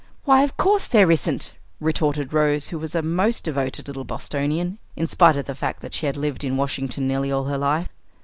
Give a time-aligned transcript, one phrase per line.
[0.23, 5.07] "Why, of course there isn't," retorted Rose, who was a most devoted little Bostonian, in
[5.07, 7.89] spite of the fact that she had lived in Washington nearly all her life.